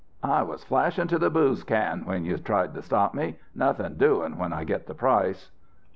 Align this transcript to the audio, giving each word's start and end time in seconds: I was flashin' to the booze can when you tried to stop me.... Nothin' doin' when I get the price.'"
I 0.23 0.41
was 0.41 0.63
flashin' 0.63 1.07
to 1.09 1.19
the 1.19 1.29
booze 1.29 1.63
can 1.63 2.05
when 2.05 2.25
you 2.25 2.35
tried 2.39 2.73
to 2.73 2.81
stop 2.81 3.13
me.... 3.13 3.37
Nothin' 3.53 3.97
doin' 3.99 4.35
when 4.39 4.51
I 4.51 4.63
get 4.63 4.87
the 4.87 4.95
price.'" 4.95 5.51